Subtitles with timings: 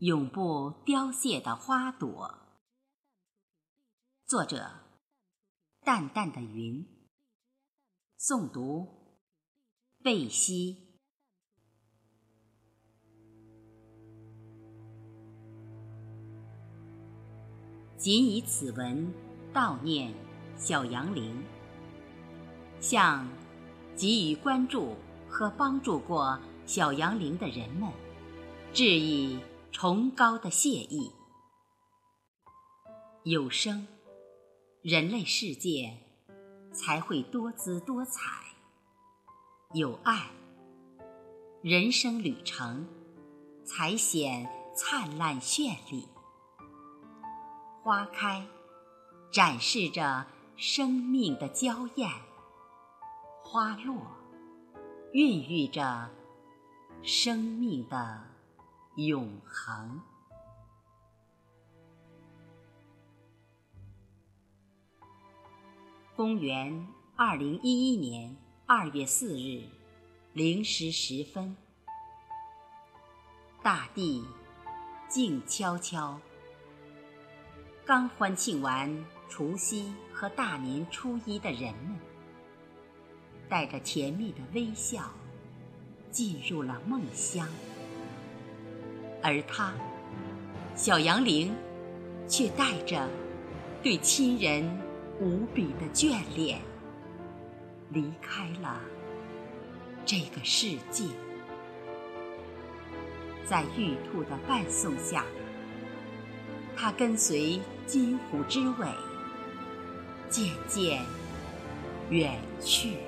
[0.00, 2.38] 永不凋谢的花朵。
[4.26, 4.70] 作者：
[5.80, 6.86] 淡淡的云。
[8.20, 8.86] 诵读：
[10.02, 10.76] 贝西。
[17.96, 19.10] 仅以此文
[19.54, 20.12] 悼念
[20.58, 21.42] 小杨凌，
[22.80, 23.26] 向
[23.96, 24.94] 给予关注
[25.26, 27.90] 和帮助过小杨凌的人们
[28.74, 29.40] 致以
[29.78, 31.12] 崇高的谢意。
[33.24, 33.86] 有生，
[34.80, 35.98] 人类世界
[36.72, 38.22] 才会多姿多彩；
[39.74, 40.30] 有爱，
[41.60, 42.88] 人生旅程
[43.66, 46.08] 才显灿烂绚丽。
[47.82, 48.46] 花开，
[49.30, 52.08] 展示着生命的娇艳；
[53.44, 54.06] 花落，
[55.12, 56.08] 孕育着
[57.02, 58.35] 生命的
[58.96, 60.00] 永恒。
[66.16, 69.64] 公元二零一一年二月四日
[70.32, 71.54] 零时十分，
[73.62, 74.24] 大地
[75.10, 76.18] 静悄悄。
[77.84, 81.98] 刚欢庆完除夕和大年初一的人们，
[83.46, 85.10] 带着甜蜜的微笑
[86.10, 87.46] 进入了梦乡，
[89.22, 89.74] 而他，
[90.74, 91.54] 小杨凌，
[92.28, 93.08] 却带着
[93.82, 94.68] 对亲人
[95.20, 96.60] 无比的眷恋，
[97.90, 98.80] 离开了
[100.04, 101.04] 这个世界。
[103.44, 105.24] 在玉兔的伴送下。
[106.78, 108.86] 他跟随金虎之尾，
[110.28, 111.00] 渐渐
[112.10, 112.98] 远去。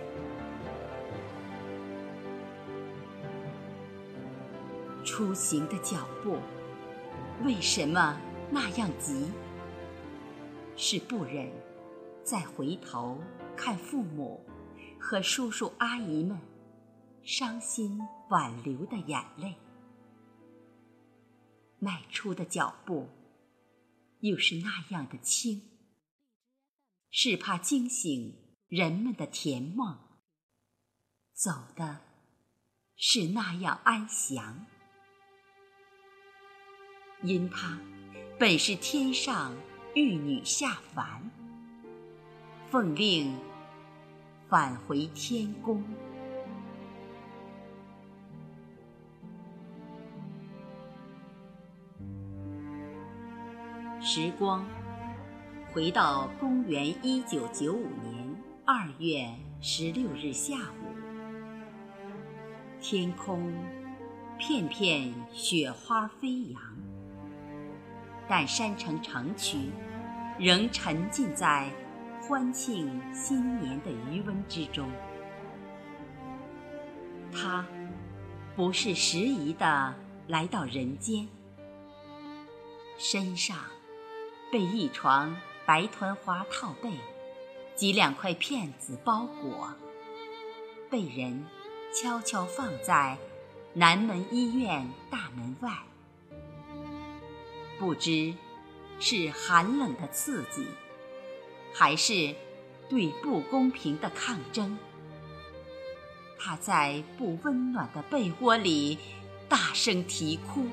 [5.18, 6.38] 出行的脚步
[7.42, 8.20] 为什么
[8.52, 9.28] 那样急？
[10.76, 11.50] 是不忍
[12.22, 13.18] 再回头
[13.56, 14.46] 看父母
[14.96, 16.38] 和叔叔阿姨们
[17.24, 19.56] 伤心挽留的眼泪。
[21.80, 23.08] 迈出的脚步。
[24.20, 25.62] 又是那样的轻，
[27.10, 29.98] 是怕惊醒人们的甜梦。
[31.32, 32.02] 走的
[32.96, 34.66] 是那样安详，
[37.22, 37.78] 因他
[38.38, 39.52] 本是天上
[39.94, 41.28] 玉女下凡，
[42.70, 43.34] 奉令
[44.48, 45.82] 返回天宫。
[54.00, 54.64] 时光
[55.72, 59.28] 回到公元一九九五年二月
[59.60, 60.94] 十六日下午，
[62.80, 63.52] 天空
[64.38, 66.62] 片片雪花飞扬，
[68.28, 69.70] 但山城城区
[70.38, 71.70] 仍沉浸在
[72.20, 74.90] 欢庆新年的余温之中。
[77.32, 77.64] 他
[78.54, 79.94] 不是时宜的
[80.26, 81.26] 来到人间，
[82.98, 83.56] 身上。
[84.50, 86.90] 被一床白团花套被
[87.76, 89.74] 及两块片子包裹，
[90.88, 91.44] 被人
[91.92, 93.18] 悄悄放在
[93.74, 95.70] 南门医院大门外。
[97.78, 98.34] 不知
[99.00, 100.66] 是寒冷的刺激，
[101.72, 102.34] 还是
[102.88, 104.76] 对不公平的抗争。
[106.38, 108.98] 他在不温暖的被窝里
[109.48, 110.66] 大声啼哭，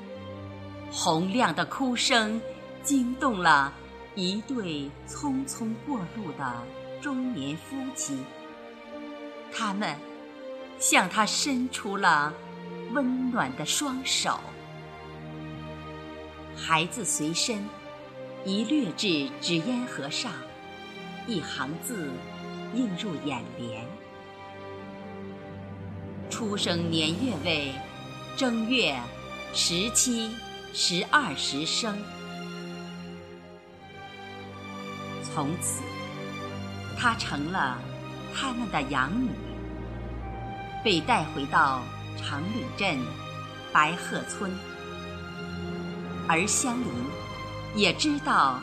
[0.90, 2.40] 洪亮的哭声。
[2.82, 3.72] 惊动了
[4.14, 6.62] 一对匆匆过路的
[7.00, 8.16] 中年夫妻，
[9.52, 9.98] 他们
[10.78, 12.32] 向他伸出了
[12.92, 14.38] 温暖的双手。
[16.56, 17.62] 孩子随身
[18.44, 20.32] 一掠至纸烟盒上，
[21.26, 22.08] 一行字
[22.74, 23.84] 映入眼帘：
[26.30, 27.72] 出生年月为
[28.36, 28.98] 正月
[29.52, 30.30] 十七、
[30.72, 31.96] 十二时生。
[35.22, 35.82] 从此，
[36.98, 37.78] 她成了
[38.34, 39.28] 他们的养女，
[40.82, 41.82] 被带回到
[42.16, 42.98] 长岭镇
[43.72, 44.50] 白鹤村。
[46.28, 46.90] 而香菱
[47.76, 48.60] 也知道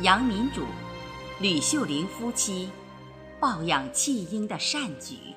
[0.00, 0.64] 杨民主、
[1.38, 2.70] 吕秀玲夫妻
[3.38, 5.34] 抱养弃婴的善举，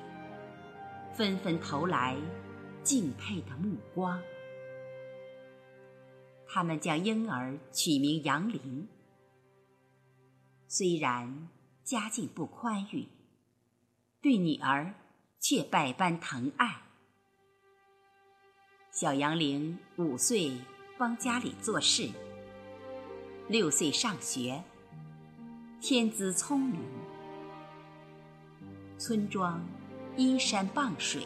[1.14, 2.16] 纷纷投来
[2.82, 4.18] 敬佩的目光。
[6.48, 8.88] 他们将婴儿取名杨玲。
[10.66, 11.48] 虽然
[11.82, 13.06] 家境不宽裕，
[14.22, 14.94] 对女儿
[15.40, 16.80] 却百般疼爱。
[18.90, 20.52] 小杨凌五岁
[20.96, 22.08] 帮家里做事。
[23.48, 24.62] 六岁上学，
[25.80, 26.80] 天资聪明。
[28.96, 29.60] 村庄
[30.16, 31.24] 依山傍水，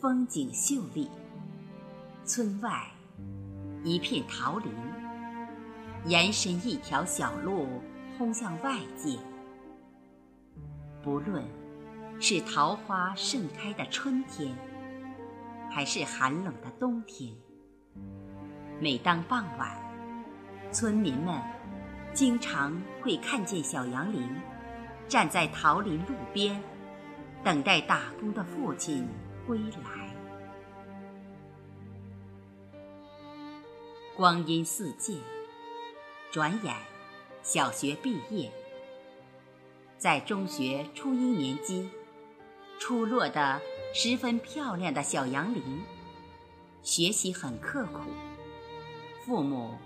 [0.00, 1.08] 风景秀丽。
[2.24, 2.90] 村外
[3.82, 4.72] 一片桃林，
[6.04, 7.66] 延伸一条小路
[8.18, 9.18] 通向外界。
[11.02, 11.42] 不论
[12.20, 14.54] 是桃花盛开的春天，
[15.70, 17.34] 还是寒冷的冬天，
[18.80, 19.76] 每当傍晚，
[20.72, 21.40] 村民们
[22.12, 24.28] 经常会看见小杨林
[25.08, 26.62] 站在桃林路边，
[27.44, 29.06] 等待打工的父亲
[29.46, 30.14] 归来。
[34.16, 35.16] 光阴似箭，
[36.30, 36.74] 转眼
[37.42, 38.50] 小学毕业。
[39.96, 41.90] 在中学初一年级，
[42.78, 43.60] 出落得
[43.94, 45.82] 十分漂亮的小杨林，
[46.82, 48.10] 学习很刻苦，
[49.24, 49.76] 父母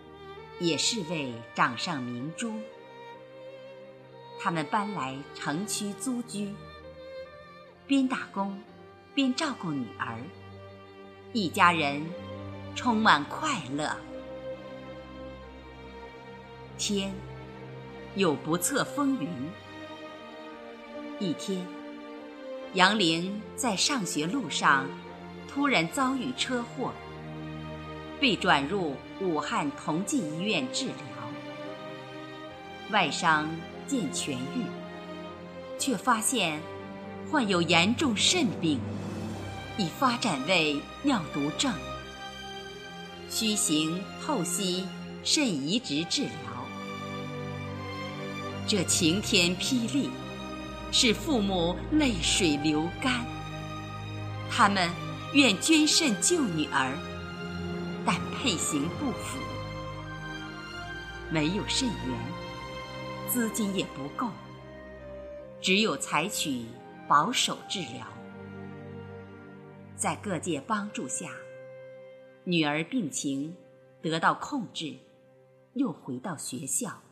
[0.61, 2.53] 也是位掌上明珠。
[4.41, 6.55] 他们搬来城区租居，
[7.87, 8.63] 边打工
[9.15, 10.19] 边照顾女儿，
[11.33, 12.01] 一家人
[12.75, 13.97] 充满快乐。
[16.79, 17.13] 天
[18.15, 19.29] 有不测风云。
[21.19, 21.67] 一天，
[22.75, 24.87] 杨玲在上学路上
[25.55, 26.93] 突然遭遇车祸，
[28.21, 30.95] 被转入武汉同济医院治疗。
[32.91, 33.49] 外伤
[33.87, 34.67] 渐痊愈，
[35.79, 36.61] 却发现
[37.31, 38.81] 患有严重肾病，
[39.79, 41.73] 已发展为尿毒症，
[43.31, 44.89] 需行透析
[45.23, 46.33] 肾移植治疗。
[48.67, 50.11] 这晴天霹雳！
[50.91, 53.25] 使父母泪水流干，
[54.51, 54.91] 他们
[55.35, 56.97] 愿捐肾救女儿，
[58.07, 59.37] 但配型不符，
[61.29, 64.31] 没有肾源，资金也不够，
[65.61, 66.67] 只有采取
[67.09, 68.07] 保守治疗。
[69.97, 71.33] 在各界帮助下，
[72.45, 73.57] 女儿病情
[74.01, 74.97] 得到控制，
[75.73, 77.03] 又回到学校。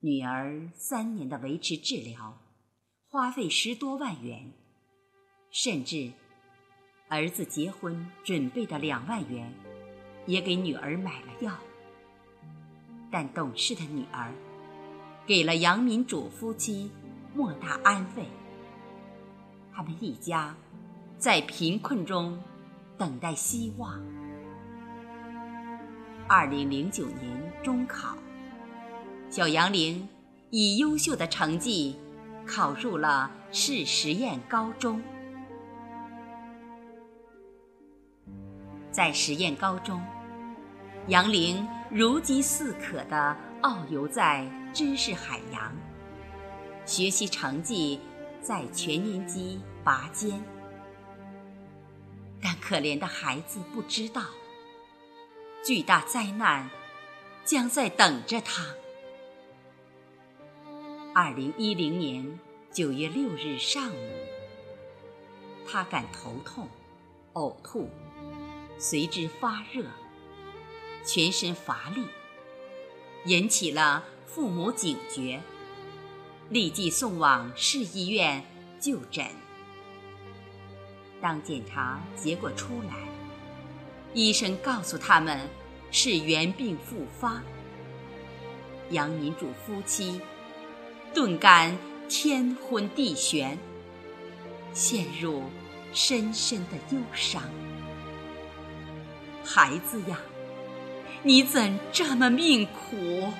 [0.00, 2.38] 女儿三年的维持治疗，
[3.08, 4.52] 花费十多万元，
[5.50, 6.12] 甚至
[7.08, 9.52] 儿子结婚准备的两万元，
[10.26, 11.56] 也给女儿买了药。
[13.10, 14.32] 但懂事的女儿，
[15.24, 16.90] 给了杨民主夫妻
[17.34, 18.24] 莫大安慰。
[19.72, 20.54] 他们一家
[21.18, 22.42] 在贫困中
[22.98, 24.02] 等待希望。
[26.28, 28.16] 二零零九年中考。
[29.30, 30.08] 小杨玲
[30.50, 31.96] 以优秀的成绩
[32.46, 35.02] 考入了市实验高中。
[38.96, 40.02] 在实验高中，
[41.08, 45.70] 杨玲如饥似渴地遨游在知识海洋，
[46.86, 48.00] 学习成绩
[48.40, 50.42] 在全年级拔尖。
[52.40, 54.22] 但可怜的孩子不知道，
[55.62, 56.70] 巨大灾难
[57.44, 58.64] 将在等着他。
[61.14, 62.40] 二零一零年
[62.72, 64.10] 九月六日上午，
[65.68, 66.66] 他感头痛、
[67.34, 67.90] 呕吐，
[68.78, 69.84] 随之发热，
[71.04, 72.06] 全身乏力，
[73.24, 75.40] 引起了父母警觉，
[76.50, 78.44] 立即送往市医院
[78.78, 79.24] 就诊。
[81.20, 83.08] 当检查结果出来，
[84.12, 85.48] 医生告诉他们
[85.90, 87.42] 是原病复发。
[88.90, 90.20] 杨民主夫妻。
[91.14, 91.74] 顿感
[92.10, 93.58] 天昏地旋，
[94.74, 95.44] 陷入
[95.94, 97.42] 深深的忧伤。
[99.48, 100.18] 孩子呀，
[101.22, 103.32] 你怎这么命苦？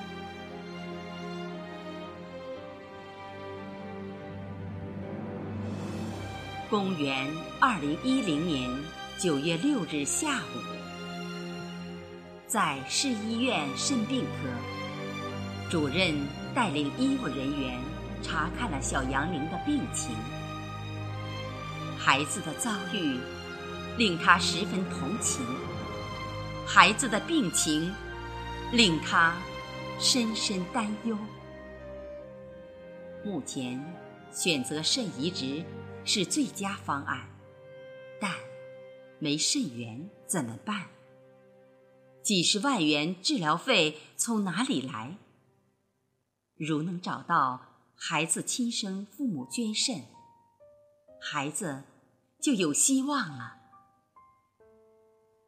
[6.70, 8.70] 公元二零一零年
[9.18, 10.60] 九月六日下午，
[12.46, 16.14] 在市医院肾病科，主任。
[16.56, 17.78] 带领医务人员
[18.22, 20.16] 查看了小杨玲的病情，
[21.98, 23.18] 孩子的遭遇
[23.98, 25.44] 令他十分同情，
[26.66, 27.94] 孩子的病情
[28.72, 29.40] 令他
[30.00, 31.16] 深深担忧。
[33.24, 33.80] 目前
[34.32, 35.64] 选择肾移植
[36.04, 37.28] 是最佳方案，
[38.20, 38.32] 但
[39.20, 40.88] 没肾源怎么办？
[42.20, 45.16] 几十万元治疗费从哪里来？
[46.56, 47.60] 如能找到
[47.94, 50.04] 孩子亲生父母捐肾，
[51.20, 51.84] 孩子
[52.40, 53.54] 就有希望了。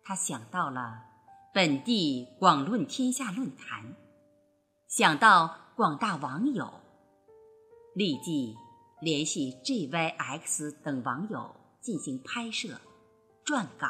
[0.04, 1.07] 他想到了
[1.58, 3.96] 本地广论天下论坛，
[4.86, 6.72] 想到广大网友，
[7.96, 8.54] 立即
[9.00, 12.80] 联系 JYX 等网友进行拍摄、
[13.44, 13.88] 撰稿。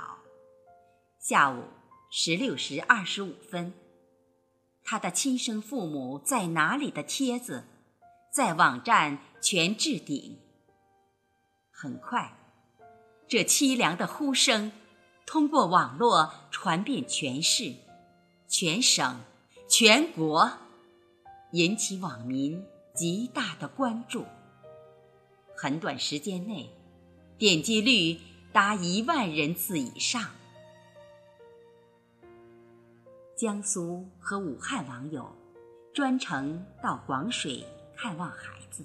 [1.20, 1.64] 下午
[2.10, 3.74] 十六时二十五分，
[4.82, 7.64] 他的亲生父母在哪里的帖子，
[8.32, 10.38] 在网站全置顶。
[11.70, 12.32] 很快，
[13.26, 14.72] 这凄凉的呼声。
[15.28, 17.74] 通过网络传遍全市、
[18.46, 19.20] 全省、
[19.68, 20.50] 全国，
[21.52, 24.24] 引起网民极大的关注。
[25.54, 26.70] 很短时间内，
[27.36, 28.18] 点击率
[28.54, 30.24] 达一万人次以上。
[33.36, 35.30] 江苏和武汉网友
[35.92, 37.62] 专程到广水
[37.94, 38.82] 看望孩子。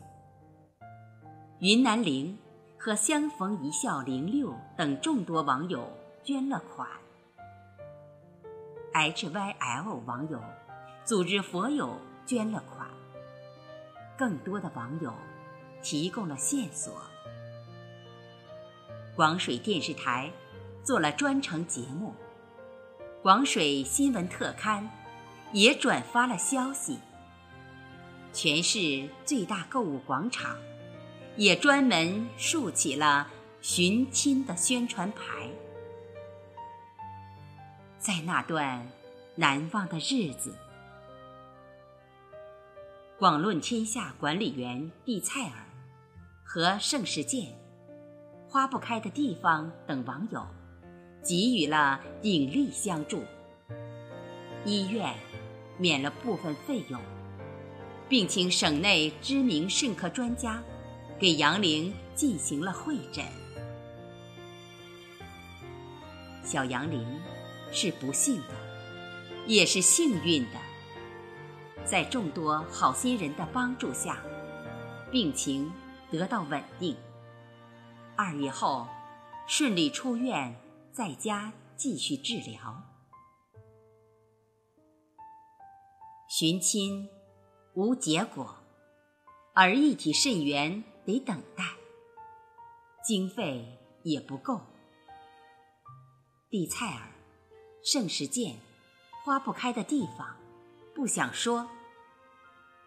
[1.60, 2.38] 云南凌
[2.78, 5.90] 和相逢一笑零六等众多网友。
[6.24, 6.88] 捐了款
[8.94, 10.42] ，HYL 网友
[11.04, 12.88] 组织佛友捐了款，
[14.18, 15.14] 更多的网友
[15.82, 16.94] 提供了线索。
[19.18, 20.32] 广水电视台
[20.82, 22.14] 做了专程节目，
[23.22, 24.90] 广水新闻特刊
[25.52, 27.00] 也转发了消息，
[28.32, 30.56] 全市最大购物广场
[31.36, 33.28] 也专门竖起了
[33.60, 35.50] 寻亲的宣传牌。
[38.04, 38.86] 在那段
[39.34, 40.54] 难忘的日子，
[43.18, 45.54] 广论天下管理员蒂蔡尔
[46.44, 47.58] 和盛世健、
[48.50, 50.46] 花不开的地方等网友
[51.24, 53.24] 给予了鼎力相助，
[54.66, 55.16] 医院
[55.78, 57.00] 免了部分费用，
[58.10, 60.62] 并请省内知名肾科专家
[61.18, 63.24] 给杨玲进行了会诊。
[66.44, 67.08] 小杨玲。
[67.74, 68.54] 是不幸的，
[69.48, 70.60] 也是幸运的。
[71.84, 74.24] 在众多好心人的帮助下，
[75.12, 75.70] 病情
[76.10, 76.96] 得到稳定。
[78.16, 78.88] 二月后，
[79.48, 80.56] 顺利出院，
[80.92, 82.82] 在家继续治疗。
[86.30, 87.10] 寻亲
[87.74, 88.56] 无结果，
[89.54, 91.64] 而一体肾源得等待，
[93.04, 94.62] 经费也不够。
[96.50, 97.13] 蒂蔡尔。
[97.84, 98.56] 盛世见，
[99.26, 100.38] 花不开的地方，
[100.96, 101.70] 不想说。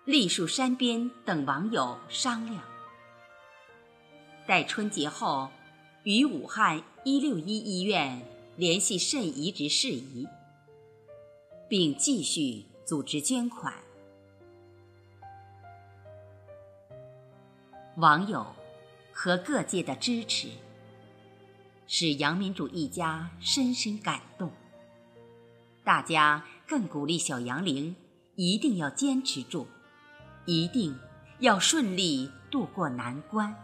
[0.07, 2.63] 栗树山边等网友商量，
[4.47, 5.51] 待春节后，
[6.05, 8.23] 与武汉一六一医院
[8.57, 10.27] 联系肾移植事宜，
[11.69, 13.75] 并继续组织捐款。
[17.97, 18.47] 网友
[19.13, 20.49] 和各界的支持，
[21.87, 24.51] 使杨民主一家深深感动。
[25.87, 27.95] 大家更鼓励小杨玲
[28.35, 29.69] 一定要坚持住，
[30.45, 30.99] 一定
[31.39, 33.55] 要顺利渡过难关。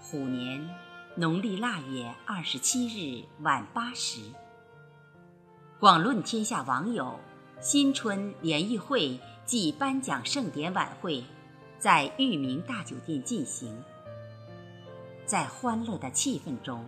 [0.00, 0.66] 虎年
[1.16, 4.22] 农历腊月二十七日晚八时，
[5.78, 7.20] 广论天下网友
[7.60, 11.22] 新春联谊会暨颁奖盛典晚会
[11.78, 13.84] 在裕民大酒店进行，
[15.26, 16.82] 在欢乐的气氛中。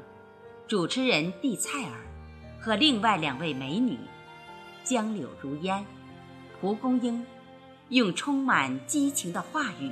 [0.69, 1.93] 主持人蒂蔡尔
[2.61, 3.99] 和另外两位美女
[4.85, 5.83] 江柳如烟、
[6.61, 7.25] 蒲公英，
[7.89, 9.91] 用充满激情的话语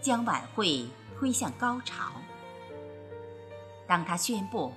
[0.00, 0.86] 将晚会
[1.18, 2.12] 推向高潮。
[3.88, 4.72] 当他宣布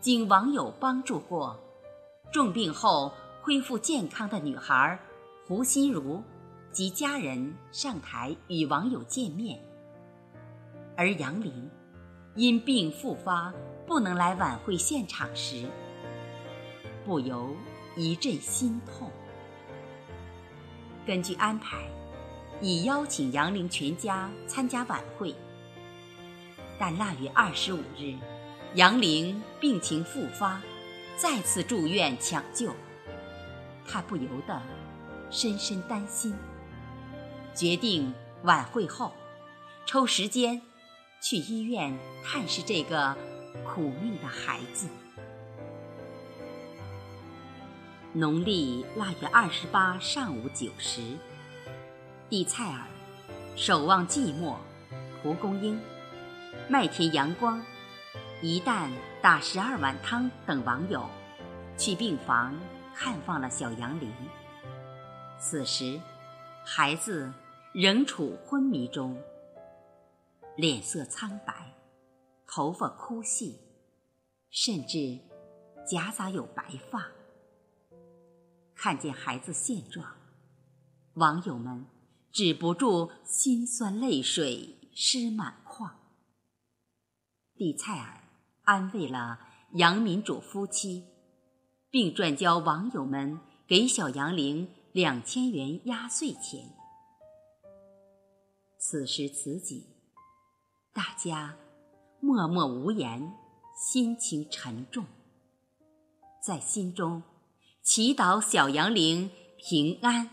[0.00, 1.56] 经网友帮助过、
[2.32, 4.98] 重病后恢复健康的女孩
[5.46, 6.20] 胡心如
[6.72, 9.60] 及家人上台与网友见面，
[10.96, 11.70] 而杨林
[12.34, 13.54] 因病复发。
[13.86, 15.64] 不能来晚会现场时，
[17.04, 17.56] 不由
[17.94, 19.10] 一阵心痛。
[21.06, 21.78] 根据安排，
[22.60, 25.32] 已邀请杨玲全家参加晚会，
[26.80, 28.16] 但腊月二十五日，
[28.74, 30.60] 杨玲病情复发，
[31.16, 32.74] 再次住院抢救，
[33.86, 34.60] 他不由得
[35.30, 36.34] 深深担心，
[37.54, 38.12] 决定
[38.42, 39.12] 晚会后
[39.86, 40.60] 抽时间
[41.20, 43.16] 去医院探视这个。
[43.64, 44.88] 苦命的孩子。
[48.12, 51.02] 农历腊月二十八上午九时，
[52.30, 52.86] 蒂菜尔、
[53.56, 54.56] 守望寂寞、
[55.22, 55.78] 蒲公英、
[56.68, 57.62] 麦田阳光、
[58.40, 61.06] 一旦打十二碗汤等网友
[61.76, 62.54] 去病房
[62.94, 64.10] 看望了小杨林。
[65.38, 66.00] 此时，
[66.64, 67.30] 孩子
[67.72, 69.20] 仍处昏迷中，
[70.56, 71.75] 脸色苍白。
[72.46, 73.58] 头发枯细，
[74.50, 75.18] 甚至
[75.86, 77.10] 夹杂有白发。
[78.74, 80.16] 看见孩子现状，
[81.14, 81.86] 网友们
[82.30, 85.98] 止不住心酸泪水湿满眶。
[87.54, 88.22] 李蔡尔
[88.64, 89.38] 安慰了
[89.72, 91.04] 杨民主夫妻，
[91.90, 96.70] 并转交网友们给小杨玲两千元压岁钱。
[98.78, 99.82] 此时此景，
[100.92, 101.56] 大家
[102.20, 103.32] 默默无言，
[103.74, 105.04] 心情沉重，
[106.42, 107.22] 在心中。
[107.82, 110.28] 祈祷小杨玲平安。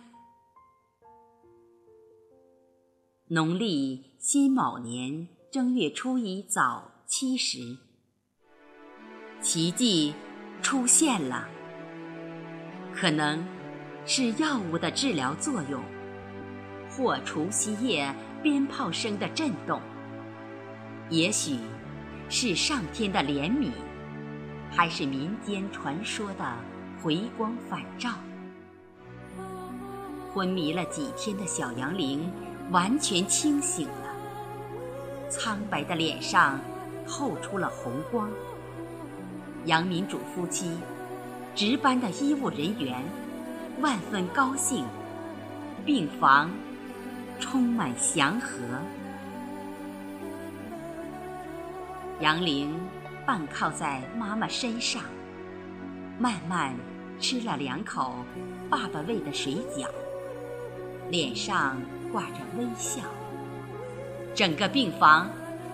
[3.28, 7.78] 农历辛卯年正月初一早七时，
[9.40, 10.16] 奇迹
[10.64, 11.48] 出现了。
[12.92, 13.46] 可能
[14.06, 15.80] 是药物的治疗作用，
[16.90, 18.12] 或除夕夜
[18.42, 19.80] 鞭炮声的震动，
[21.10, 21.58] 也许
[22.30, 23.72] 是上天的怜悯，
[24.72, 26.46] 还是民间传说的。
[27.02, 28.12] 回光返照，
[30.32, 32.32] 昏迷了几天的小杨玲
[32.72, 34.16] 完全清醒了，
[35.30, 36.62] 苍白的脸上
[37.06, 38.30] 透出了红光。
[39.66, 40.78] 杨民主夫妻、
[41.54, 43.04] 值班的医务人员
[43.82, 44.86] 万分高兴，
[45.86, 46.50] 病房
[47.38, 48.58] 充满祥和。
[52.20, 52.80] 杨玲
[53.26, 55.02] 半靠在妈妈身上，
[56.20, 56.74] 慢慢。
[57.20, 58.16] 吃了两口
[58.70, 59.88] 爸爸喂的水饺，
[61.10, 63.02] 脸上挂着微笑，
[64.36, 65.30] 整个病房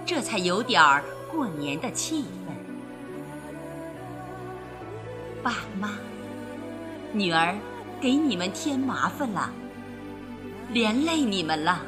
[0.06, 2.54] 这才有点儿过年的气氛。
[5.42, 5.94] 爸妈，
[7.14, 7.58] 女儿
[8.00, 9.50] 给你们添麻烦了，
[10.72, 11.82] 连累你们了。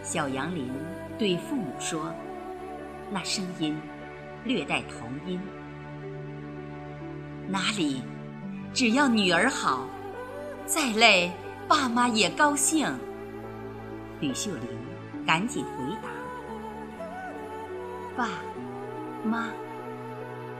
[0.00, 0.70] 小杨林
[1.18, 2.14] 对父母说，
[3.12, 3.78] 那声音
[4.44, 5.40] 略带童音。
[7.48, 8.02] 哪里？
[8.72, 9.86] 只要女儿好，
[10.64, 11.30] 再累，
[11.68, 12.90] 爸妈也高兴。
[14.18, 14.66] 吕秀玲
[15.26, 16.08] 赶紧回答
[18.16, 18.30] ：“爸
[19.22, 19.50] 妈，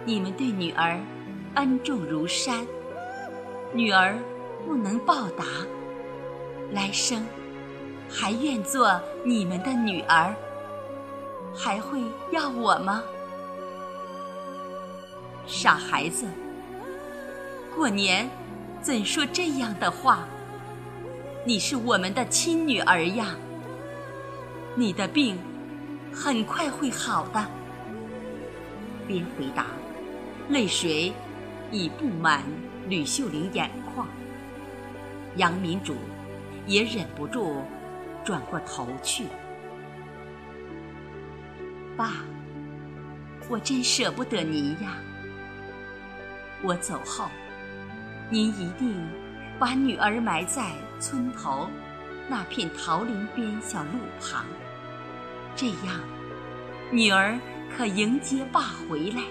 [0.04, 1.00] 你们对女儿
[1.54, 2.66] 恩重如山，
[3.72, 4.14] 女儿
[4.66, 5.44] 不能报答，
[6.70, 7.24] 来生
[8.10, 10.34] 还愿做你们的女儿，
[11.54, 13.02] 还会要我吗？
[15.46, 16.26] 傻孩子。”
[17.74, 18.28] 过年，
[18.80, 20.26] 怎说这样的话？
[21.44, 23.34] 你是我们的亲女儿呀。
[24.74, 25.38] 你的病
[26.12, 27.44] 很快会好的。
[29.06, 29.66] 边回答，
[30.48, 31.12] 泪水
[31.70, 32.42] 已布满
[32.88, 34.06] 吕秀玲眼眶。
[35.36, 35.96] 杨民主
[36.66, 37.62] 也忍不住
[38.22, 39.26] 转过头去。
[41.96, 42.14] 爸，
[43.48, 44.96] 我真舍不得您呀。
[46.62, 47.28] 我走后。
[48.30, 49.06] 您一定
[49.58, 51.68] 把女儿埋在村头
[52.30, 54.46] 那片桃林边小路旁，
[55.54, 56.00] 这样
[56.90, 57.38] 女儿
[57.76, 59.22] 可迎接爸回来，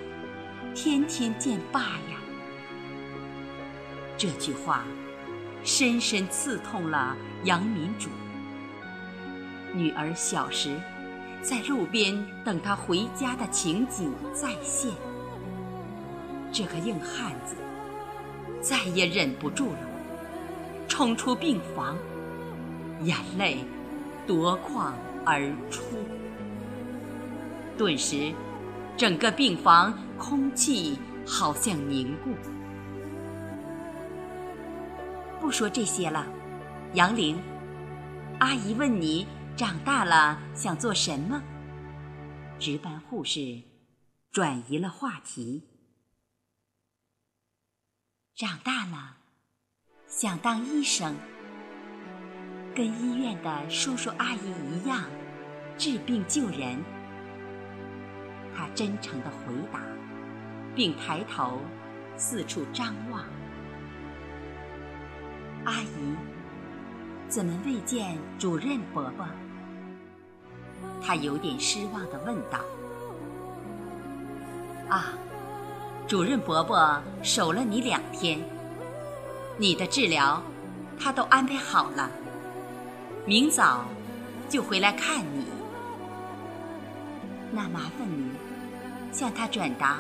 [0.76, 2.20] 天天见爸呀。
[4.20, 4.84] 这句话
[5.64, 8.12] 深深刺痛了杨民主。
[9.74, 10.80] 女儿小时
[11.42, 14.92] 在路边等他回家的情景再现，
[16.52, 17.56] 这个硬汉子。
[18.62, 19.80] 再也忍不住了，
[20.88, 21.98] 冲出病房，
[23.02, 23.66] 眼泪
[24.28, 24.94] 夺眶
[25.26, 25.82] 而出。
[27.76, 28.32] 顿时，
[28.96, 32.30] 整个病房空气好像凝固。
[35.40, 36.24] 不说这些了，
[36.94, 37.42] 杨玲，
[38.38, 41.42] 阿姨问你长大了想做什么？
[42.58, 43.62] 值班护士
[44.32, 45.64] 转移了话题。
[48.36, 49.18] 长大了，
[50.08, 51.16] 想当医生，
[52.76, 55.04] 跟医院的叔叔阿姨一样，
[55.78, 56.82] 治病救人。
[58.56, 59.82] 他真诚的回答，
[60.76, 61.60] 并抬头
[62.18, 63.26] 四处张望。
[65.66, 66.16] 阿姨，
[67.32, 69.26] 怎么未见主任伯伯？
[71.02, 72.60] 他有点失望的问道。
[74.90, 75.14] 啊。
[76.10, 78.38] 主任伯伯守了你两天，
[79.58, 80.44] 你的治疗
[81.00, 82.12] 他都安排好了，
[83.26, 83.86] 明早
[84.50, 85.46] 就回来看你。
[87.50, 88.30] 那麻烦您
[89.14, 90.00] 向他转达，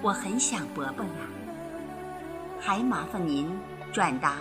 [0.00, 1.26] 我很想伯伯呀。
[2.60, 3.50] 还麻烦您
[3.92, 4.36] 转达，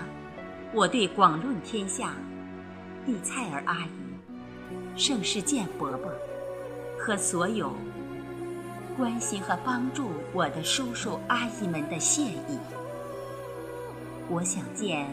[0.73, 2.13] 我对广论天下
[3.05, 3.89] 丽菜儿阿姨、
[4.95, 6.09] 盛世健伯伯
[6.97, 7.73] 和所有。
[8.95, 12.57] 关心和帮助我的叔叔阿姨们的谢意。
[14.29, 15.07] 我想见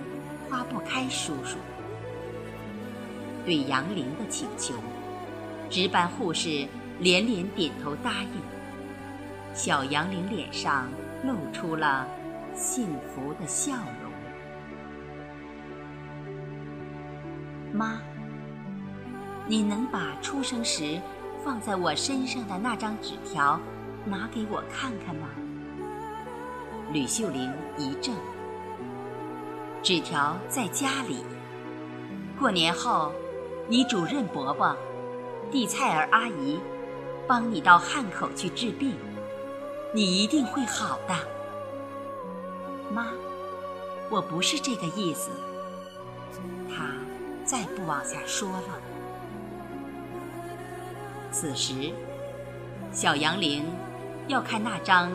[0.49, 1.57] 花不开叔叔。
[3.45, 4.75] 对杨玲的请求，
[5.69, 6.69] 值班护士
[7.01, 8.31] 连连点头答应。
[9.55, 10.89] 小杨玲脸上
[11.25, 12.07] 露出了
[12.55, 14.08] 幸福的笑容。
[17.79, 18.01] 妈，
[19.47, 21.01] 你能把出生时
[21.45, 23.61] 放在我身上的那张纸条
[24.05, 25.29] 拿给我看看吗？
[26.93, 28.17] 吕秀玲一怔。
[29.81, 31.25] 纸条在家里。
[32.37, 33.13] 过年后，
[33.69, 34.77] 你主任伯伯、
[35.49, 36.59] 蒂蔡尔阿姨
[37.29, 38.97] 帮你到汉口去治病，
[39.95, 41.15] 你一定会好的。
[42.93, 43.07] 妈，
[44.11, 45.31] 我不是这个意思。
[47.49, 48.69] 再不往下说了。
[51.33, 51.91] 此时，
[52.93, 53.65] 小杨玲
[54.27, 55.11] 要看那张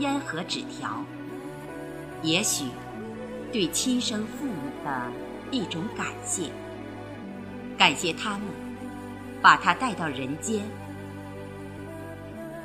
[0.00, 1.02] 烟盒纸条，
[2.22, 2.66] 也许。
[3.52, 5.12] 对亲生父母的
[5.50, 6.50] 一种感谢，
[7.76, 8.40] 感谢他们
[9.42, 10.62] 把他带到人间。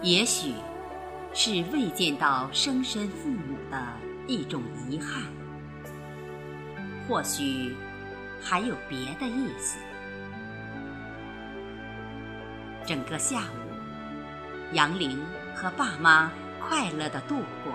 [0.02, 0.54] 也许
[1.34, 3.86] 是未见到生身父母的
[4.28, 5.24] 一种遗憾，
[7.06, 7.76] 或许
[8.41, 9.80] 还有别的意思。
[12.86, 15.19] 整个下午，杨玲
[15.54, 17.73] 和爸妈快乐的度过。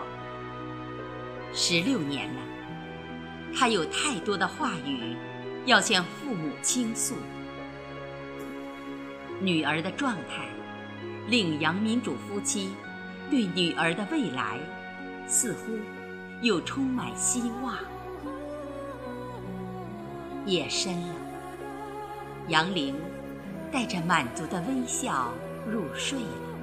[1.53, 2.41] 十六年了。
[3.55, 5.15] 他有太多的话语
[5.67, 7.15] 要向父母倾诉。
[9.41, 10.49] 女儿的状态
[11.29, 12.75] 令杨民主夫妻
[13.31, 14.59] 对女儿的未来
[15.27, 15.79] 似乎
[16.41, 17.77] 又充满希望。
[20.47, 21.15] 夜深了，
[22.49, 22.95] 杨玲
[23.71, 25.33] 带着满足的微笑
[25.71, 26.59] 入睡了，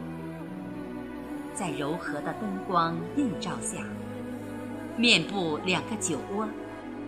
[1.54, 3.84] 在柔和的灯光映照下，
[4.98, 6.48] 面部两个酒窝。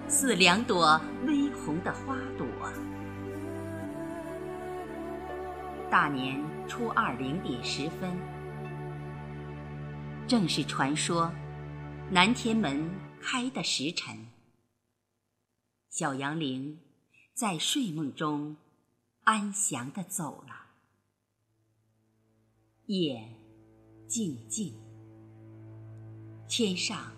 [0.07, 2.45] 似两朵微红的花朵。
[5.89, 8.11] 大年初二零点十分，
[10.27, 11.31] 正是传说
[12.09, 12.89] 南天门
[13.21, 14.13] 开的时辰。
[15.91, 16.79] 小杨玲
[17.33, 18.55] 在睡梦中
[19.25, 20.67] 安详地走了。
[22.85, 23.27] 夜
[24.07, 24.73] 静静，
[26.47, 27.11] 天上。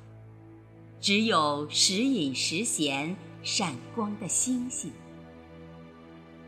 [1.00, 4.92] 只有时隐时现、闪光的星星。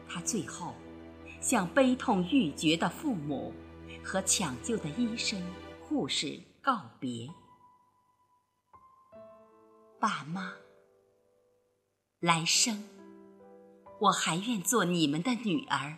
[0.10, 0.74] 他最后
[1.40, 3.54] 向悲痛欲绝的父母
[4.04, 5.40] 和抢救的医生、
[5.80, 7.30] 护士告别
[10.02, 10.52] ：“爸妈，
[12.26, 12.84] 来生
[14.00, 15.96] 我还愿做你们的女儿。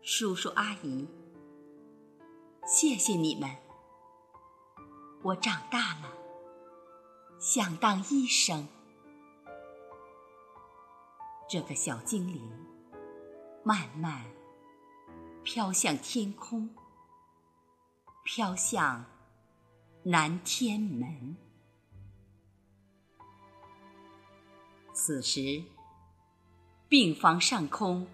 [0.00, 1.06] 叔叔阿姨，
[2.66, 3.54] 谢谢你们，
[5.22, 6.14] 我长大了。”
[7.38, 8.66] 想当医生。
[11.46, 12.50] 这个小精灵
[13.62, 14.24] 慢慢
[15.42, 16.74] 飘向天空，
[18.24, 19.04] 飘向
[20.04, 21.36] 南天门。
[24.98, 25.62] 此时，
[26.88, 28.06] 病房上空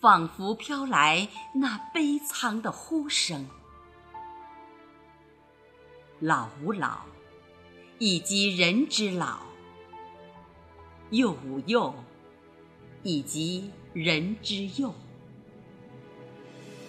[0.00, 3.48] 仿佛飘来那悲苍的呼声
[6.18, 7.02] ：“老吾老。”
[8.00, 9.38] 以及人之老，
[11.10, 11.94] 幼吾幼，
[13.04, 14.92] 以及人之幼，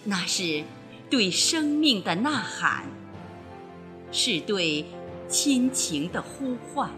[0.03, 0.65] 那是
[1.11, 2.87] 对生命的呐喊，
[4.11, 4.83] 是对
[5.29, 6.91] 亲情的呼唤。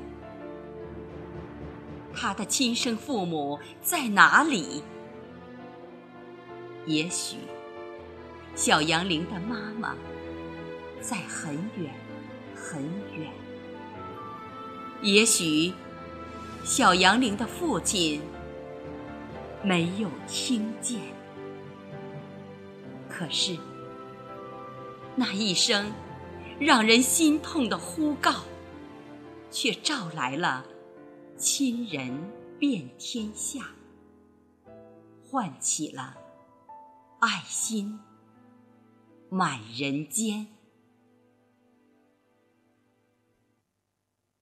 [2.21, 4.83] 他的亲生父母在哪里？
[6.85, 7.37] 也许，
[8.55, 9.95] 小杨玲的妈妈
[10.99, 11.93] 在很远
[12.53, 12.83] 很
[13.15, 13.31] 远。
[15.01, 15.73] 也许，
[16.65, 18.21] 小杨玲的父亲
[19.63, 20.99] 没有听见，
[23.07, 23.55] 可是
[25.15, 25.89] 那一声
[26.59, 28.33] 让人心痛的呼告，
[29.49, 30.65] 却召来了
[31.39, 33.69] 亲人遍天下，
[35.23, 36.17] 唤起了
[37.21, 37.97] 爱心
[39.29, 40.47] 满人间。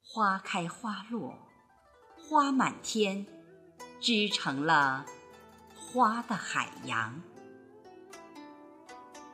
[0.02, 1.38] 花开花落，
[2.18, 3.28] 花满天，
[4.02, 5.06] 织成了
[5.76, 7.22] 花的海洋。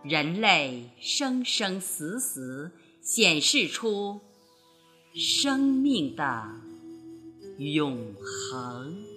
[0.03, 4.19] 人类生生死死，显示出
[5.15, 6.72] 生命的
[7.57, 9.12] 永恒。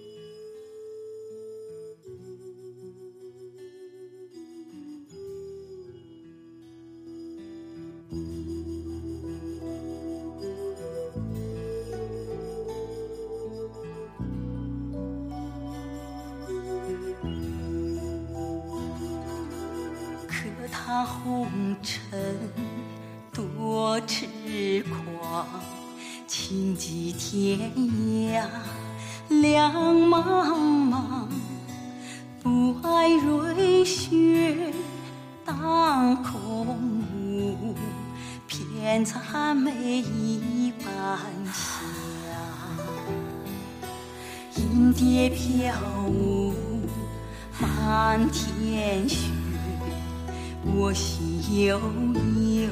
[51.07, 52.69] 心悠悠，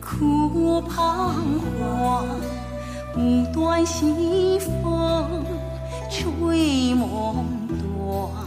[0.00, 1.34] 苦彷
[1.80, 2.24] 徨。
[3.16, 5.44] 无端西风
[6.08, 8.46] 吹梦断，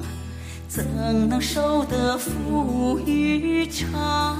[0.69, 0.85] 怎
[1.27, 4.37] 能守得浮与常？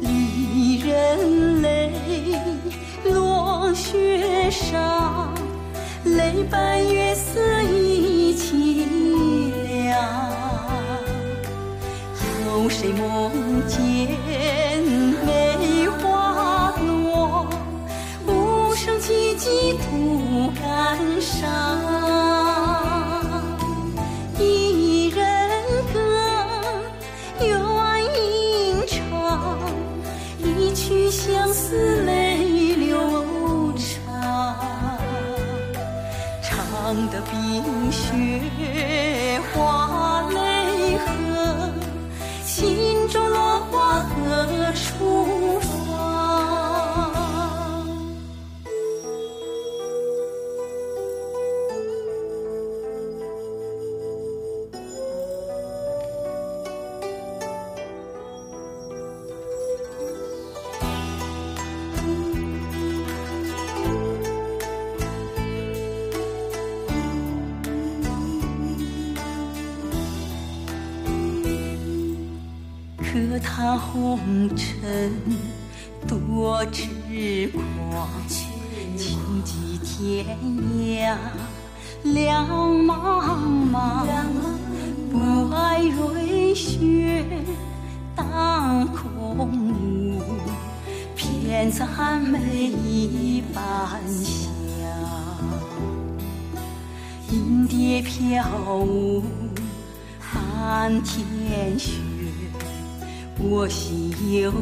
[0.00, 1.92] 离人泪，
[3.04, 5.32] 落雪上，
[6.04, 8.84] 泪伴月色一起
[12.66, 13.78] 有谁梦见
[15.24, 17.46] 梅花落？
[18.26, 21.48] 无声寂寂独感伤。
[24.36, 25.62] 一人
[25.94, 26.00] 歌，
[27.40, 29.56] 愿吟唱，
[30.42, 34.58] 一曲相思泪流长。
[36.42, 41.35] 唱得冰雪化泪痕。
[42.56, 45.15] 心中落花何处？
[92.56, 94.50] 一般香。
[97.30, 98.44] 银蝶飘
[98.78, 99.22] 舞
[100.34, 101.92] 满天雪。
[103.38, 104.52] 我心悠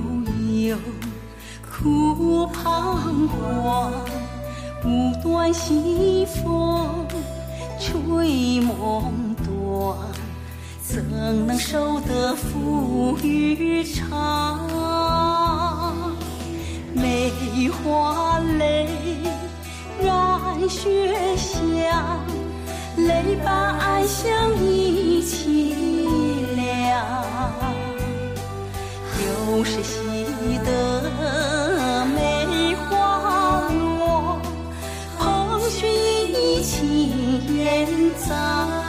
[0.67, 0.77] 悠，
[1.71, 3.93] 苦彷徨。
[4.85, 7.07] 无端西风
[7.79, 9.97] 吹梦断，
[10.83, 11.03] 怎
[11.47, 14.84] 能守得浮与长？
[16.95, 18.87] 梅花泪，
[20.01, 22.21] 染雪香，
[22.97, 25.75] 泪伴暗香一凄
[26.55, 26.65] 凉。
[29.27, 29.99] 有谁惜
[30.65, 31.11] 得
[32.15, 34.39] 梅花落？
[35.19, 38.84] 捧雪一起掩葬。